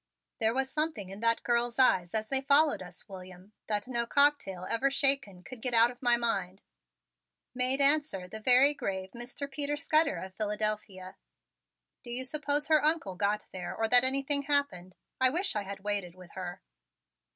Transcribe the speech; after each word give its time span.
"There 0.39 0.55
was 0.55 0.67
something 0.71 1.09
in 1.11 1.19
that 1.19 1.43
girl's 1.43 1.77
eyes 1.77 2.15
as 2.15 2.29
they 2.29 2.41
followed 2.41 2.81
us, 2.81 3.07
William, 3.07 3.53
that 3.67 3.87
no 3.87 4.07
cocktail 4.07 4.65
ever 4.67 4.89
shaken 4.89 5.43
could 5.43 5.61
get 5.61 5.75
out 5.75 5.91
of 5.91 6.01
my 6.01 6.17
mind," 6.17 6.63
made 7.53 7.79
answer 7.79 8.27
the 8.27 8.39
very 8.39 8.73
grave 8.73 9.11
Mr. 9.11 9.47
Peter 9.47 9.77
Scudder 9.77 10.15
of 10.17 10.33
Philadelphia. 10.33 11.17
"Do 12.03 12.09
you 12.09 12.25
suppose 12.25 12.67
her 12.67 12.83
Uncle 12.83 13.13
got 13.15 13.45
there 13.51 13.75
or 13.77 13.87
that 13.89 14.03
anything 14.03 14.41
happened? 14.41 14.95
I 15.19 15.29
wish 15.29 15.55
I 15.55 15.61
had 15.61 15.81
waited 15.81 16.15
with 16.15 16.31
her." 16.31 16.63